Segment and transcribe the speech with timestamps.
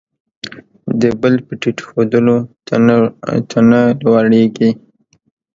[1.01, 2.37] د بل په ټیټ ښودلو،
[3.49, 4.69] ته نه لوړېږې.